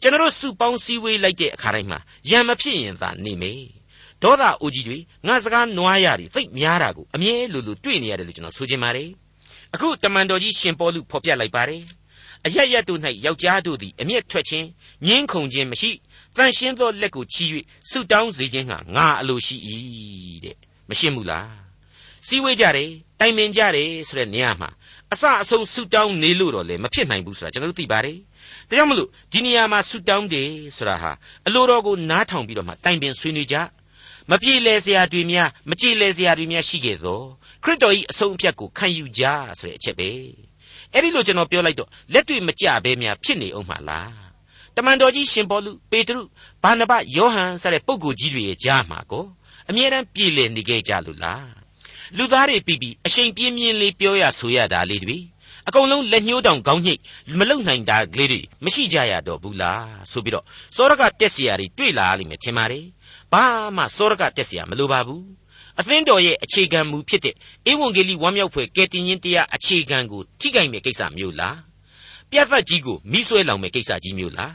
[0.02, 3.52] ကျွန်တော်စုပေါင်းစည်းဝေးလိုက်တဲ့အခါတိုင်းမှာရံမဖြစ်ရင်သာနေမေ
[4.24, 9.10] ဒေါသအိုကြီးတွေငါစကားနွားရတွေသိပ်များတာကိုအမြဲလိုလိုတွေ့နေရတယ်လို့ကျွန်တော်ဆိုချင်ပါတယ်
[9.74, 11.82] အခုတမန်တော်ကြီးရှင်ပေါလုဖော်ပြလိုက်ပါတယ်
[12.46, 14.68] အရရက်တို့၌ယောက်ျားတို့သည်အမျက်ထွက်ခြင်း
[15.06, 15.92] ညှင်းခုန်ခြင်းမရှိ
[16.36, 17.46] တန်ရှင်းသောလက်ကိုချီ၍
[17.90, 19.56] ဆုတောင်းစေခြင်းဟာငါအလိုရှိ၏
[20.44, 20.56] တဲ့
[20.90, 21.50] မရှင်းဘူးလား
[22.28, 22.90] စည်းဝေးကြတယ်
[23.20, 24.70] တိုင်ပင်ကြတယ်ဆိုတဲ့နေရာမှာ
[25.14, 28.18] အစအဆုံးဆုတောင်းနေလို့တော့လေမဖြစ်နိုင်ဘူးဆိုတာကျွန်တော်တို့သိပါတယ်
[28.70, 31.12] ဒါကြောင့်မလို့ဒီနေရာမှာဆုတောင်းတယ်ဆိုတာဟာ
[31.48, 33.56] အလိုတော်ကိုနားထောင်ပြီးတော့မှတိုင်ပင်ဆွေးနွေးကြ
[34.30, 37.22] မပြေလည်စရာတွေများမကြည်လည်စရာတွေများရှိခဲ့သော
[37.64, 39.24] ခရစ်တော်၏အဆုံးအဖြတ်ကိုခံယူကြ
[39.60, 40.10] ဆိုတဲ့အချက်ပဲ
[40.94, 44.14] အဲ့ဒီလိုကျွန်တော်ပြောလိုက်တော့လက်တွေ့မကြဘဲများဖြစ်နေအောင်မှာလား
[44.76, 46.22] တမန်တော်ကြီးရှင်ပေါလုပေတရု
[46.64, 49.26] ဘာနဘယောဟန်စတဲ့ပုဂ္ဂိုလ်ကြီးတွေရဲ့ကြားမှာကို
[49.70, 51.50] အမြဲတမ်းပြည်လည်နေခဲ့ကြလို့လား
[52.18, 55.18] လူသားတွေပြီးပြီးအရှိန်ပြင်းပြင်းလေးပြောရဆိုရတာလေးတွေ
[55.70, 57.02] အကုန်လုံးလက်ညှိုးတောင်ခေါင်းညှိတ်
[57.40, 60.46] မလုံနိုင်တာကလေးတွေမရှိကြရတော့ဘူးလားဆိုပြီးတော့
[60.76, 62.86] စောရကတက်စရာတွေတွေ့လာလိမ့်မယ်ထင်ပါတယ်
[63.32, 63.44] ဘာ
[63.78, 65.24] မှစောရကတက်စရာမလိုပါဘူး
[65.80, 67.36] အသင်းတော်ရဲ့အခြေခံမူဖြစ်တဲ့
[67.72, 71.58] ဧဝံဂေလိဝမ်းမြောက်ဖွယ်ကယ်တင်ရှင်တရားအခြေခံကိုထိခိုက်မဲ့ကိစ္စမျိုးလား
[72.32, 74.54] ပြတ်သက်ကြီးကိုမိဆွဲလောင်မဲ့ကိစ္စကြီးမျိုးလား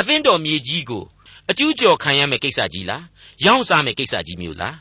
[0.00, 1.04] အသင်းတော်မြေကြီးကို
[1.50, 3.04] အကျူးကျော်ခံရမဲ့ကိစ္စကြီးလား
[3.44, 4.76] ရောင်းစားမဲ့ကိစ္စကြီးမျိုးလား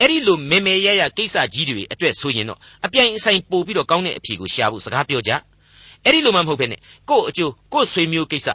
[0.00, 5.32] အဲ့ဒီလိုမေမေရရကိစ္စကြီးတွေအတွက်ဆိုရင်တော့အပြိုင်အဆိုင်ပို့ပြီးတော့ကောင်းတဲ့အဖြေကိုရှာဖို့စကားပြောကြ
[6.04, 8.48] အဲ့ဒီလိုမှမဟုတ်ဘဲနဲ့ကို့အကျိုးကို့ဆွေမျိုးကိစ္စ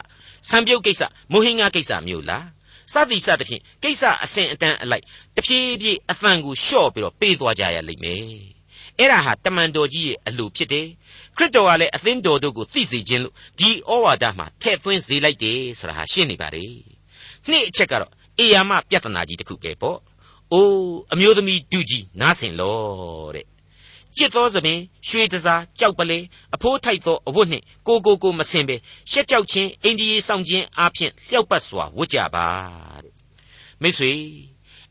[0.48, 2.46] ဆံပြုတ်ကိစ္စမိုဟင်္ဂါကိစ္စမျိုးလား
[2.92, 5.04] စသည်စသဖြင့်ကိစ္စအစဉ်အတန်းအလိုက်
[5.36, 8.24] တဖြည်းဖြည်းအဖန်ကိုလျှော့ပြီးတော့ပေးသွားကြရလိမ့်မယ်
[8.98, 10.86] အဲ့ဒါဟာတမန်တော်ကြီးရဲ့အလိုဖြစ်တယ်
[11.36, 16.64] ခရစ်တော်ကလည်းအသင်းတော်တို့ကိုသိစေခြင်းလို့ဒီဩဝါဒမှာထည့်သွင်းစေလိုက်တယ်ဆိုတာဟာရှင်းနေပါလေ
[17.48, 19.98] နှစ်အချက်ကတော့အေယာမပြဿနာကြီးတစ်ခုပဲပေါ့
[20.52, 22.76] အိုးအမျိုးသမီးဒုကြီးနားဆင်လော
[23.34, 23.46] တဲ့
[24.16, 26.18] ကြစ်သောသပင်ရွှေတစားကြောက်ပလဲ
[26.54, 28.76] အဖိုးထိုက်သောအဝတ်နှင့်ကိုကိုကိုမစင်ပဲ
[29.10, 32.46] ရှက်ကြောက်ခြင်းအိန္ဒိယဆောင်ခြင်းအားဖြင့်လျှောက်ပတ်စွာဝတ်ကြပါ
[33.04, 33.14] တဲ့
[33.82, 34.12] မိတ်ဆွေ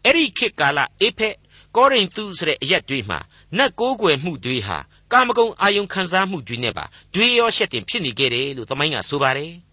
[0.04, 1.36] အဲ့ဒီခေတ်ကာလအေဖက်
[1.76, 3.20] ကောရိန္သုဆိုတဲ့အရက်တွေမှာ
[3.58, 4.78] နတ်ကိုးကွယ်မှုတွေဟာ
[5.12, 9.54] ကာမဂုဏ်အာယုံခံစားမှုတွေနဲ့ပါတွေးရောရှက်တင်ဖြစ်နေခဲ့တယ်လို့သမိုင်းကဆိုပါတယ်။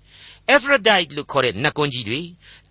[0.54, 2.20] Aphrodite လို့ခေါ်တဲ့နတ်ကွန်ကြီးတွေ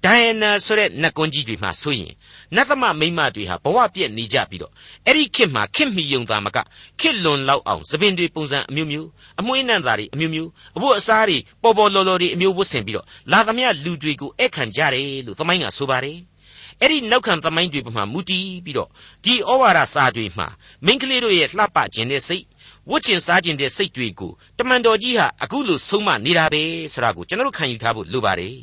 [0.04, 2.14] Diana ဆိုတဲ့နတ်ကွန်ကြီးတွေမှာဆိုရင်
[2.56, 4.72] နတ်သမမိန်းမတွေဟာဘဝပြည့်နေကြပြီးတော့
[5.06, 6.58] အဲ့ဒီခေတ်မှာခေတ်မီယုံသားမက
[7.00, 9.08] ခေတ်လွန်လောက်အောင်သပင်တွေပုံစံအမျိုးမျိုး
[9.40, 16.20] အမွှေးနှံသားတွေအမျိုးမျိုးအဖို့အစားတွေပေါ်ပေါ်လော်လော်တွေအမျိုးဝတ်ဆင်ပြီးတော့လာသမျှလူတွေကိုဧကန်ကြတယ်လို့သမိုင်းကဆိုပါတယ်။
[16.82, 18.90] အဲ့ဒီနောက်ခံသမိုင်းတွေပေါ်မှာမူတည်ပြီးတော့
[19.24, 20.48] ဒီဩဝါဒစာတွေမှာ
[20.86, 22.44] မိန်းကလေးတို့ရဲ့လှပခြင်းတဲ့စိတ်
[22.92, 28.58] ဝတ်ကျင်စားခြင်းတဲ့စိတ်တွေကိုတမန်တော်ကြီးဟာအခုလိုဆုံးမနေတာပဲဆိုတာကိုကျွန်တော်တို့ခံယူထားဖို့လိုပါတယ်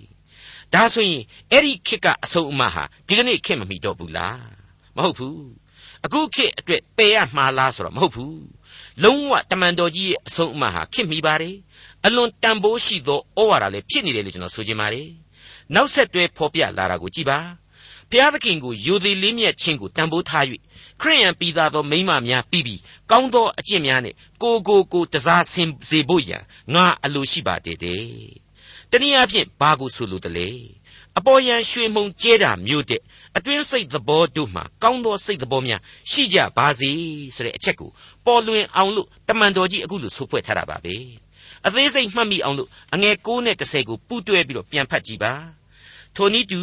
[0.75, 4.43] ဒါဆိုရင်အဲ့ဒီခေတ်ကအဆုံးအမဟာဒီကနေ့ခေတ်မမီတော့ဘူးလား
[4.97, 5.45] မဟုတ်ဘူး
[6.05, 8.43] အခုခေတ်အတွက်ပယ်ရမှားလားဆိုတော့မဟုတ်ဘူး
[9.05, 11.57] လုံးဝတမန်တော်ကြီးရဲ့အဆုံးအမဟာခေတ်မီပါတယ်
[12.07, 15.09] အလွန်တန်ဖိုးရှိသောဩဝါဒလည်းဖြစ်နေတယ်လို့ကျွန်တော်ဆိုချင်ပါတယ်
[15.75, 17.39] နောက်ဆက်တွဲဖော်ပြလာတာကိုကြည်ပါ
[18.13, 20.45] ဘုရားသခင်ကိုယိုသေးလေးမြတ်ခြင်းကိုတန်ဖိုးထား၍
[21.01, 26.43] ခရိယံပြီးသားသောမိမများပြီးပြီးကောင်းသောအကျင့်များနဲ့ကိုကိုကိုတစားဆင်စေဖို့ရန်
[26.75, 28.05] ငါအလိုရှိပါတည်တယ်။
[28.91, 30.49] တနည်းအားဖြင့်ဘာကိုဆိုလိုတလဲ။
[31.19, 33.01] အပေါ်ယံရွှေမုံကျဲတာမျိုးတဲ့
[33.37, 36.91] အတွင်းစိတ်သဘောတို့မှာကောင်းသောစိတ်သဘောများရှိကြပါစေ
[37.35, 37.91] ဆိုတဲ့အချက်ကို
[38.27, 40.95] ပေါ်လွင်အောင်လို့တမန်တော်ကြီးအခုလိုဆိုဖွဲ့ထားတာပါပဲ။
[41.67, 45.35] အသေးစိတ်မှတ်မိအောင်လို့အငယ်9နဲ့10ကိုပူးတွဲပြီးတော့ပြန်ဖတ်ကြည့်ပါ။
[46.16, 46.62] ထိုနည်းတူ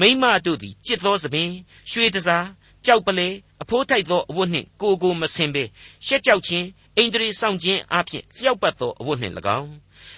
[0.00, 1.50] မိမတို့သည်ကြစ်သောသပင်
[1.90, 2.46] ရွှေတစား
[2.86, 3.28] ကြောက်ပလဲ
[3.62, 5.64] အဖိုးထိုက်သောအဝတ်နှင့်ကိုကိုမဆင်ပေ
[6.06, 9.72] ရှက်ကြောက်ခြင်းအိန္ဒြေဆောင်ခြင်းအပြင်လျှောက်ပတ်သောအဝတ်နှင့်၎င်း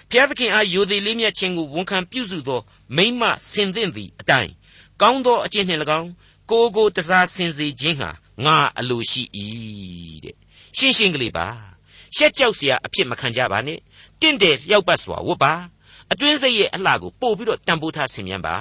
[0.09, 2.61] ဘုရားသခင်အားယိုသေးလေးမြတ်ခြင်းကိုဝန်ခံပြုစုသော
[2.95, 4.51] မိမဆင်သင့်သည့်အတိုင်း
[5.01, 6.09] ကောင်းသောအကျင့်နှင့်၎င်း
[6.51, 8.09] ကိုကိုတစားဆင်စေခြင်းဟာ
[8.45, 9.23] ငါအလိုရှိ၏
[10.23, 10.35] တဲ့
[10.77, 11.47] ရှင်းရှင်းကလေးပါ
[12.15, 13.79] ရှက်ကြောက်เสียအဖြစ်မခံကြပါနဲ့
[14.21, 15.53] တင့်တယ်လျှောက်ပတ်စွာဝတ်ပါ
[16.12, 18.56] အတွင်းစိတ်ရဲ့အလှကိုပို့ပြီးတော့တန်ဖိုးထားဆင်မြန်းပါ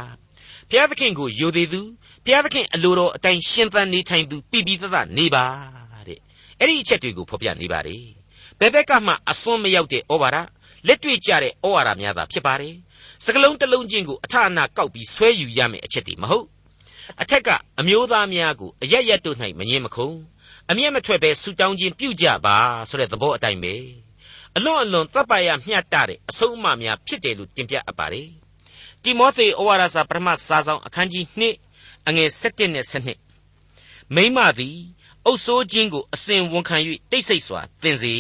[0.69, 1.81] ဘုရားသခင်ကိုယိုသေးသူ
[2.25, 5.45] ဘုရားသခင်အလိုတော်အတိုင်းရှင်သန်နေထိုင်သူပြပြသသနေပါ
[6.07, 6.19] တဲ့
[6.59, 8.03] အဲ့ဒီအချက်တွေကိုဖော်ပြနေပါတယ်
[8.59, 10.37] ဘယ်ဘက်ကမှအစွန်းမရောက်တဲ့ဩဝါဒ
[10.87, 12.75] လက်တွေ့ကျတဲ့ဩဝါဒများသာဖြစ်ပါတယ်
[13.25, 16.47] စကလုံးတစ်လုံးချင်းကိုအထအနာကောက်ပြီးဆွဲယူရမယ့်အချက်တွေမဟုတ်
[17.21, 20.09] အထက်ကအမျိုးသားများကိုအရရက်တို့၌မငင်းမခုံ
[20.69, 22.57] အမျက်မထွက်ပဲဆူတောင်းခြင်းပြုကြပါ
[22.89, 23.75] ဆိုတဲ့သဘောအတိုင်းပဲ
[24.57, 28.27] အလွန်အလွန်တပ်ပါရမျှတတဲ့အဆုံးအမများဖြစ်တယ်လို့တင်ပြအပ်ပါတယ်။
[29.03, 31.25] တိမောသေဩဝါဒစာပထမစာဆောင်အခန်းကြီး
[31.69, 32.85] 2အငယ်7နဲ့
[33.49, 34.77] 7မိမသည်
[35.25, 36.77] အုပ်ဆိုးခြင်းကိုအစဉ်ဝန်ခံ၍
[37.11, 38.15] တိတ်ဆိတ်စွာသင်စေ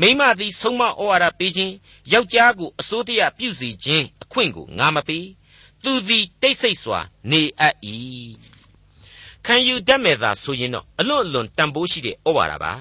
[0.00, 1.74] မိန်းမသည်ဆုံးမဩဝါဒပေးခြင်း
[2.12, 5.26] ယောက်ျားကိုအစိုးတရားပြုစီခြင်းအခွင့်ကိုငါမပေး
[5.84, 7.76] သူသည်တိတ်ဆိတ်စွာနေအပ်၏
[9.46, 12.72] ခံယူတတ်မဲ့သာဆိုရင်တော့အလွန်အလွန်တန်ဖိုးရှိတဲ့ဩဝါဒပါ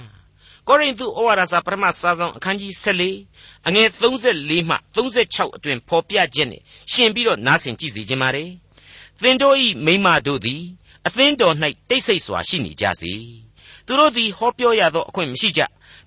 [0.67, 8.49] ကောရိန္သုဩဝါဒစာပထမစာဆောင်အခန်းကြီး14အငယ်34မှ36အတွင်ဖော်ပြချက်နဲ့ရှင်ပြီးတော့နားဆင်ကြည့်စီခြင်းပါတယ်
[9.21, 10.63] သင်တို့ဤမိမတို့သည်
[11.07, 11.55] အသင်းတော်၌
[11.89, 13.13] တိတ်ဆိတ်စွာရှိနေကြစေ
[13.85, 15.61] သူတို့သည်ဟောပြောရသောအခွင့်မရှိကြ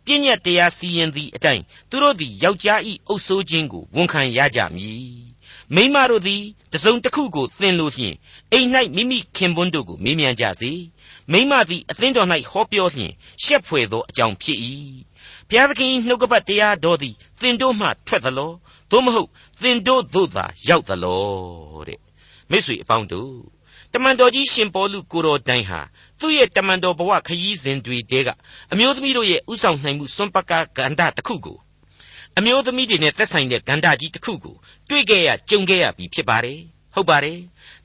[0.05, 5.31] ပြည့်ညတ်တရားစီရင်သည့်အတိုင်းသူတို့သည်ယောက်ျားဤအုပ်ဆိုးခြင်းကိုဝန်ခံရကြမည်
[5.75, 6.43] မိမတို့သည်
[6.73, 8.15] တစုံတစ်ခုကိုသင်လို့ဖြင့်
[8.53, 10.71] အိမ်၌မိမိခင်ပွန်းတို့ကိုမေးမြန်းကြစေ
[11.33, 13.13] မိမသည်အသင်းတော်၌ဟောပြောလျင်
[13.45, 14.59] ရှက်ဖွယ်သောအကြောင်းဖြစ်၏
[15.49, 18.51] ဘုရားသခင်နှုတ်ကပတ်တရားတော်သည်သင်တို့မှထွက်သလော
[18.91, 19.29] သို့မဟုတ်
[19.63, 21.23] သင်တို့သို့သာရောက်သလော
[21.89, 21.99] တဲ့
[22.51, 23.35] မိတ်ဆွေအပေါင်းတို့
[23.93, 25.81] တမန်တော်ကြီးရှင်ပေါလုကိုတော်တိုင်ဟာ
[26.21, 28.29] သူ့ရဲ့တမန်တော်ဘဝခရီးစဉ်တွေတဲက
[28.73, 31.59] အမျိုးသမီးတို့ရဲ့ဥဆောင်နိုင်မှုစွန့်ပကကန္တာတစ်ခုကို
[32.39, 34.57] အမျိုးသမီးတွေနဲ့သက်ဆိုင်တဲ့ကန္တာကြီးတစ်ခုကို
[34.89, 36.61] တွေ့ခဲ့ရကြုံခဲ့ရပြီဖြစ်ပါတယ်
[36.95, 37.39] ဟုတ်ပါတယ်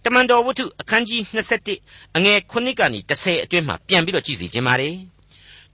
[0.08, 1.22] တမန်တော်ဝတ္ထုအခန်းကြီး
[1.72, 4.96] 21အငယ်9ကနေ10အတွင်းမှာပြန်ပြီးတော့ကြည့်စီခြင်းပါတယ်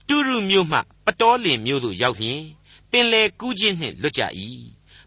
[0.08, 2.42] တူရုမြို့မှပတောလင်မြို့သို့ရောက်လျင်
[2.90, 4.22] ပင်လေကူးခြင်းနှင့်လွတ်ကြ၏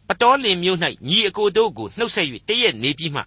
[0.07, 3.21] ပတောလင်မြို့၌ညီအကိုတို့ကိုနှုတ်ဆက်၍တရက်နေပြီးမှ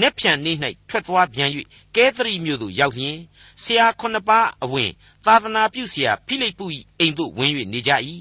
[0.00, 0.56] နက်ဖြန်နေ့၌
[0.88, 1.50] ထွက်သွားပြန်၍
[1.96, 3.18] ကဲသရီမြို့သို့ရောက်လျင်
[3.62, 4.90] ဆရာခုနှစ်ပါးအဝင်
[5.26, 6.66] သာသနာပြုဆရာဖိလိပ္ပု၏
[6.98, 7.92] အိမ်သို့ဝင်၍နေကြ၏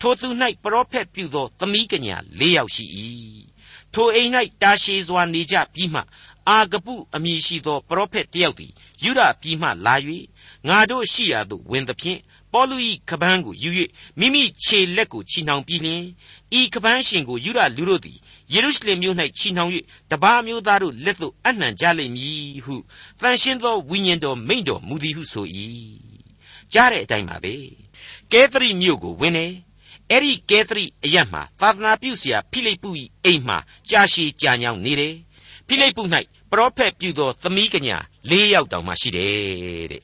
[0.00, 0.28] ထိုသူ၌
[0.62, 2.84] ပရောဖက်ပြုသောသမီးကညာ၄ယောက်ရှိ၏
[3.94, 4.30] ထိုအိမ်၌
[4.62, 6.00] တာရှည်စွာနေကြပြီးမှ
[6.48, 9.94] အာဂပုအမည်ရှိသောပရောဖက်တယောက်သည်ယူဒပြည်မှလာ၍
[10.68, 12.20] ငါတို့ရှိရာသို့ဝင်သဖြင့်
[12.52, 12.76] ပေါလု၏
[13.10, 13.70] ကပန်းကိုယူ၍
[14.18, 16.04] မိမိခြေလက်ကိုချီနှောင်ပြီးလျှင်
[16.58, 18.18] ဤကပန်းရှင်ကိုယူဒလူတို့သည်
[18.52, 19.70] ယေရုရှလင်မြို့၌ချီနှောင်၍
[20.10, 22.76] တပါးမျိုးသားတို့လက်သို့အနှံကြလိမ့်မည်ဟု
[23.20, 25.46] တန်ရှင်းသောဝိညာဉ်တော်မိန့်တော်မူသည်ဟုဆို၏
[26.72, 27.54] ကြားတဲ့အတိုင်းပါပဲ
[28.32, 29.46] ကဲသရိမြို့ကိုဝင်နေ
[30.10, 32.90] အဲ့ဒီကဲသရိအရက်မှာသာသနာပြုဆရာဖိလိပ္ပု၏
[33.24, 33.58] အိမ်မှာ
[33.90, 35.14] ကြာရှည်ကြာညောင်းနေတယ်
[35.66, 36.02] ဖိလိပ္ပု၌
[36.50, 37.96] ပရောဖက်ပြုသောသမီးကညာ
[38.30, 40.02] ၄ယောက်တောင်မှရှိတယ်တဲ့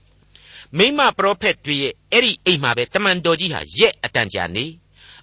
[0.79, 4.65] မိမပရောဖက်တွေရဲ့အဲ့ဒီအိမ်မှာပဲတမန်တော်ကြီးဟာရက်အတန်ကြာနေ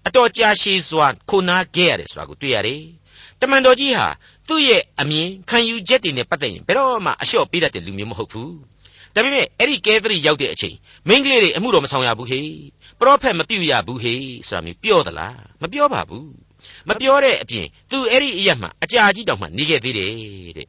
[0.08, 2.82] အတော်ကြာရှည်စွာခိုနာခဲ့ရတယ်ဆိုတာကိုတွေ့ရတယ်
[3.42, 4.08] တမန်တော်ကြီးဟာ
[4.48, 8.54] သူ့ရဲ့အမြင်ခံယူချက်တွေနဲ့ပတ်သက်ရင်ဘယ်တော့မှအလျှော့ပေးတတ်တဲ့လူမျိုးမဟုတ်ဘူး
[9.16, 10.76] ဒါပေမဲ့အဲ့ဒီကဲသရီရောက်တဲ့အချိန်
[11.08, 12.48] မိန်းကလေးတွေအမှုတော်မဆောင်ရဘူးဟေ့
[13.00, 16.30] ပရောဖက်မပြုတ်ရဘူးဟေ့ဆိုတာမျိုးပြောသလားမပြောပါဘူး
[16.90, 20.10] မပြောတဲ့အပြင်သူအဲ့ဒီအရက်မှာအကြာကြီးတောင်မှနေခဲ့သေးတယ်
[20.58, 20.68] တဲ့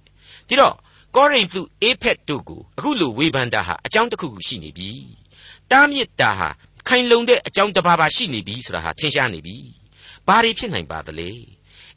[0.49, 0.75] ဒီတော့
[1.17, 4.91] ကောရိန္သုအေဖက်တို့ကိုအခုလိုဝေဖန်တာဟာအကြောင်းတစ်ခုခုရှိနေပြီ
[5.71, 6.49] တားမြစ်တာဟာ
[6.89, 9.57] ခိုင်လုံတဲ့အကြောင်းတစ်ပါးပါရှိနေပြီဆိုတာဟာထင်ရှားနေပြီ
[10.27, 11.31] ဘာတွေဖြစ်နိုင်ပါသလဲ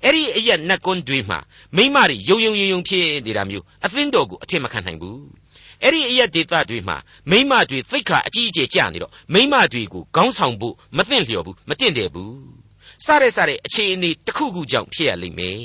[0.03, 1.39] အဲ့ဒီအရက်နတ်ကွန်းတွေမှာ
[1.75, 5.21] မိမတွေယုံယုံယုံယုံဖြစ်နေတာမျိုးအသင်းတော်ကိုအထင်မခံနိုင်ဘူး
[5.83, 6.97] အဲ့ဒီအရက်ဒေသတွေမှာ
[7.29, 12.35] မိမတွေသိက္ခာအကြီးအကျယ်ကျနေတော့မိမတွေကိုခေါင်းဆောင်ဖို့မသင့်လျော်ဘူးမတင့်တယ်ဘူး
[13.05, 15.61] စတဲ့စတဲ့အခြေအနေတစ်ခုခုကြောင့်ဖြစ်ရလိမ့်မယ်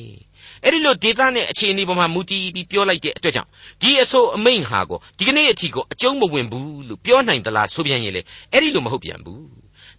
[0.65, 3.49] အဲ့ဒီလိုဒေသနဲ့အခြေအနေပေါ်မှာမူတည်ပြီးပြောလိုက်တဲ့အတွက်ကြောင့်
[3.83, 9.45] ဒီအဆိုးအမိန်ဟာကိုဒီကနေ့အထိကိုအကျုံးမဝင်ဘူးလို့ပြောနိုင်သလားဆိုပြန်ရင်လေအဲ့ဒီလိုမဟုတ်ပြန်ဘူး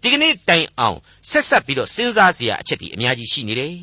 [0.02, 0.98] ဒီကနေ့တိုင်အောင်
[1.30, 3.74] ဆက်ဆက်ပြီးတော့စဉ်းစားစရာအချက်တွေအများကြီးရှိနေတယ်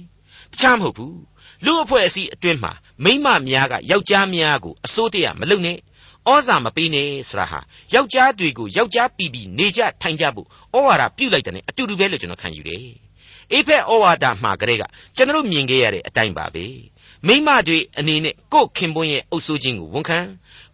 [0.53, 1.17] တခြားမဟုတ်ဘူး
[1.65, 2.73] လူအဖွဲ့အစည်းအတွင်းမှာ
[3.05, 5.79] မိမများကယောက်ျားများကိုအစိုးတရားမလုပ်နဲ့
[6.29, 7.61] ဩဇာမပေးနဲ့ဆိုတာဟာ
[7.95, 13.08] ယောက်ျားတွေကိုယောက်ျားပြည်ပြီးနေကြထိုင်ကြဖို့ဩဝါဒပြုလိုက်တယ်အတူတူပဲလို့ကျွန်တော်ခံယူတယ်
[13.53, 14.83] အေဖက်ဩဝါဒမှာကလေးက
[15.17, 16.65] ကျွန်တော်မြင်ခဲ့ရတဲ့အတိုင်းပါပဲ
[17.27, 20.19] မိမတွေအနေနဲ့ကို့ခင်ပွန်းရဲ့အုပ်စိုးခြင်းကိုဝန်ခံ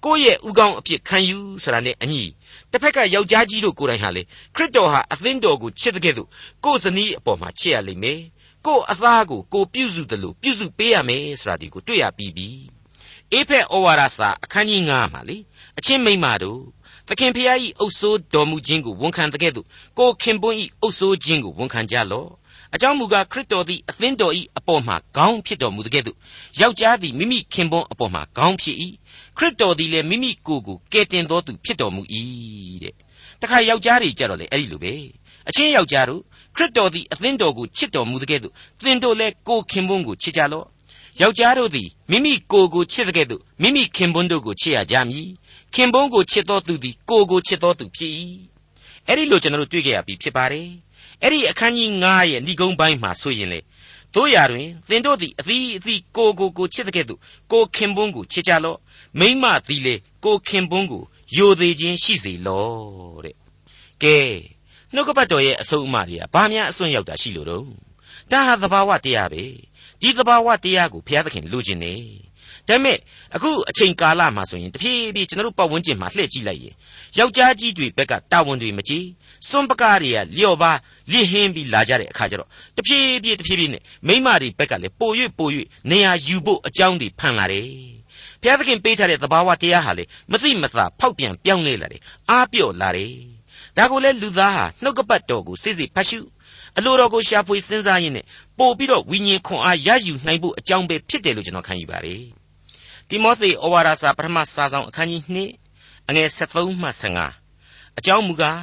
[0.04, 2.22] ကိုယ့်ရဲ့ဥကောင်းအဖြစ်ခံယူဆိုတာနဲ့အညီ
[2.70, 4.22] တစ်ဖက်ကယောက်ျားကြီးတို့ကိုယ်တိုင်ဟာလေ
[4.54, 6.28] ခရစ်တော်ဟာအသင်းတော်ကိုချစ်တဲ့ကဲ့သို့
[6.64, 8.20] ကိုယ်ဇနီးအပေါ်မှာချစ်ရလိမ့်မယ်
[8.66, 12.48] ကိုယ့်အသားကိုကိုပြုစုတယ်လို့ပြုစုပေးရမယ်ဆိုတာဒီကိုတွေ့ရပြီးပြီ
[13.32, 15.36] အေဖက်ဩဝါဒစာအခန်းကြီး9မှာလေ
[15.78, 16.60] အချင်းမိမ့်မာတို့
[17.08, 19.66] သခင်ဖျားဤအုပ်ဆိုးတော်မူခြင်းကိုဝန်ခံတဲ့ကဲ့သို့
[19.98, 22.28] ကိုခင်ပွန်းဤအုပ်ဆိုးခြင်းကိုဝန်ခံကြလော့
[22.74, 26.16] အကြောင်းမူကားခရစ်တော်သည်အသင်းတော်ဤအပေါ်မှာခေါင်းဖြစ်တော်မူတဲ့ကဲ့သို့
[26.60, 28.76] ယောက်ျားသည်မိမိခင်ပွန်းအပေါ်မှာခေါင်းဖြစ်၏
[29.36, 32.02] ခရစ်တော်သည်လည်းမိမိကိုယ်ကိုကယ်တင်တော်သူဖြစ်တော်မူ၏
[32.82, 32.94] တဲ့
[33.40, 34.92] တခါယောက်ျားတွေကြတော့လေအဲ့ဒီလိုပဲ
[35.48, 36.22] အချင်းယောက်ျားတို့
[36.56, 38.52] ခရစ်တော်သည်အသင်းတော်ကိုချစ်တော်မူတဲ့ကဲ့သို့
[38.84, 40.66] သင်တို့လည်းကိုခင်ပွန်းကိုချစ်ကြလော့
[41.20, 45.28] ယောက်ျားတို့သည်မိမိကိုယ်ကိုချစ်တဲ့ကဲ့သို့မိမိခင်ပွန်းတို့ကိုချစ်ရကြမည်
[45.74, 48.12] ခင်ပွန်းကိုချစ်တော်သူသည်ကိုယ်ကိုချစ်တော်သူဖြစ်၏
[49.06, 50.68] အဲ့ဒီလိုကျွန်တော်တို့တွေ့ကြရပြီဖြစ်ပါတယ်
[51.22, 53.60] အဲ့ဒီအခန်းကြီး9ရဲ့ဏိဂုံးပိုင်းမှာဆိုရင်လေ
[54.14, 57.20] တို့ရတွင်သင်တို့သည်အသီးအသီးကိုကိုကိုချစ်တဲ့ကဲ့သို့
[57.52, 58.78] ကိုခင်ပွန်းကိုချစ်ကြလော့
[59.18, 61.02] မိမသည်လေကိုခင်ပွန်းကို
[61.36, 63.36] ယိုသေးခြင်းရှိစေလော့တဲ့
[64.02, 64.18] ကဲ
[64.94, 67.64] နှုတ်ကပတ်တော်ရဲ့အဆုံးအမတွေကဘာများအစွန့်ရောက်တာရှိလို့တော့
[68.30, 69.44] ဒါဟာသဘာဝတရားပဲ
[70.00, 71.94] ဒီသဘာဝတရားကိုဘုရားသခင်လိုချင်နေ
[72.68, 72.98] ဒါပေမဲ့
[73.34, 76.74] အခုအချိန်ကာလမှာဆိုရင်တဖြည်းဖြည်းကျွန်တော်တို့ပတ်ဝန်းကျင်မှာလှည့်ကြည့်လိုက်ရင်
[77.18, 79.04] ယောက်ျားကြီးတွေဘက်ကတာဝန်တွေမကြီး
[79.48, 80.72] စွန့်ပကားတွေကလျော့ပါ
[81.12, 85.48] လစ်ဟင်းပြီးလာကြတဲ့အခါကျတော့တဖြည်းဖြည်းတဖြည်းဖြည်းနဲ့မိမတွေဘက်ကလည်းပို၍ပို၍
[85.90, 87.68] နေရာယူဖို့အကြောင်းတွေဖန်လာတယ်
[88.40, 93.12] ဘုရားသခင်ပေးထားတဲ့သဘာဝတရားဟာလေမသိမသာဖောက်ပြန်ပြောင်းလဲလာတယ်အားပြော့လာတယ်
[93.76, 96.20] ဒါကိုလေလူသားဟာနှုတ်ကပတ်တော်ကိုစိစိဖတ်ရှု
[96.76, 98.24] အလိုတော်ကိုရှာဖွေစဉ်းစားရင်းနဲ့
[98.58, 102.22] ပို့ပြီးတော့ဝိညာဉ်ခွန်အားရယူနိုင်ဖို့အကြောင်းပဲဖြစ်တယ်လို့ကျွန်တော်ခံယူပါတယ်
[103.08, 105.22] တိမောသေဩဝါဒစာပထမစာဆောင်အခန်းကြီး
[105.66, 106.88] 2အငယ်73မှ
[107.42, 108.58] 15အကြောင်းမူကား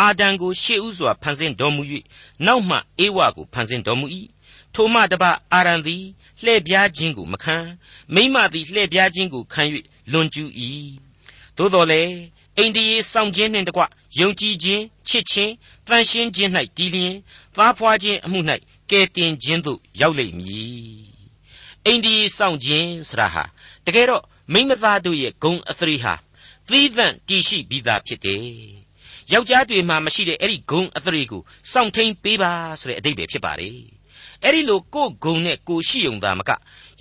[0.00, 1.82] အာဒံကိုရှေ့ဥစွာဖန်ဆင်းတော်မူ၍
[2.46, 4.06] နောက်မှအေဝကိုဖန်ဆင်းတော်မူ၏
[4.74, 6.04] ထိုမှတပအာရန်သည်
[6.44, 7.56] လှဲ့ပြားခြင်းကိုမခံ
[8.14, 9.62] မိမသည်လှဲ့ပြားခြင်းကိုခံ၍
[10.12, 10.50] လွန်ကျူး၏
[11.56, 12.14] သို့တော်လည်း
[12.58, 13.82] အိန္ဒိယေစောင့်ခြင်းနှင့်တကွ
[14.18, 15.52] ယုံကြည်ခြင်းချစ်ခြင်း
[15.86, 17.14] တန်ရှင်းခြင်း၌တည်လျင်
[17.56, 18.40] သားဖွာခြင်းအမှု၌
[18.90, 21.12] ကယ်တင်ခြင်းသို့ရောက်လိမ့်မည်
[21.86, 23.44] အိန္ဒိယေစောင့်ခြင်းဆရာဟာ
[23.86, 26.14] တကယ်တော့မိမသားတို့ရဲ့ဂုံအသရိဟာ
[26.68, 28.42] သီးသန့်တည်ရှိပြီးသားဖြစ်တယ်
[29.32, 33.78] ယောက်ျားတွေမှာမရှိတဲ့အဲ့ဒီဂုံအသရိကိုစောင့်ထိန်ပေးပါဆိုတဲ့အဓိပ္ပာယ်ဖြစ်ပါတယ်
[34.44, 36.50] အဲ့ဒီလိုကိုယ်ဂုံနဲ့ကိုရှိုံသာမက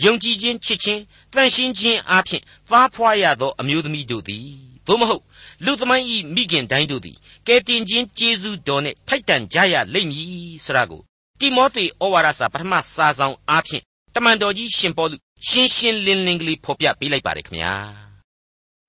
[0.04, 1.02] ယုံကြည်ခြင်းချစ်ခြင်း
[1.34, 4.48] တန်ရှင်းခြင်းအပြင်သားဖွာရသောအမျိုးသမီးတို့သည်
[4.88, 5.24] သို့မဟုတ်
[5.66, 10.30] လူသမိုင်းဤမိခင်တိုင်းတို့သည်ကဲတင်ခြင်းကျေးဇူးတော်နဲ့ထိုက်တန်ကြရလိမ့်မည်
[10.66, 11.02] ဆရာကို
[11.40, 13.84] တိမောသေဩဝါဒစာပထမစာဆောင်အားဖြင့်
[14.16, 17.74] တမန်တော်ကြီးရှင်ပေါလုရှင်းရှင်းလင်းလင်းကလေးဖော်ပြပေးလိုက်ပါတယ်ခင်ဗျာ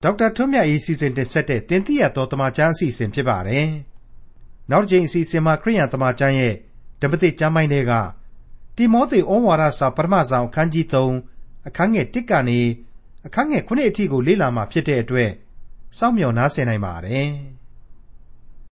[0.03, 3.67] ဒေါက်တာထွန်းမြတ်၏စီစဉ်တင်ဆက်တဲ့တင်ပြရတော်တမချန်းအစီအစဉ် ဖြစ်ပါတယ်
[4.71, 6.55] နောက်တစ်ချိန်အစီအစဉ်မှာ ခရိယန်တမချန်းရဲ့
[7.01, 7.93] ဓမ္မတိကျမ်းပိုင်းတွေက
[8.75, 10.85] တိမောသေဩဝါဒစာ ပထမဆောင် အခန်းကြီး
[11.27, 12.59] 3အခန်းငယ်1ကနေ
[13.25, 15.31] အခန်းငယ်9အထိကို လေ့လာမှာဖြစ်တဲ့အတွက်
[15.97, 17.29] စောင့်မျှော်နားဆင်နိုင်ပါတယ်။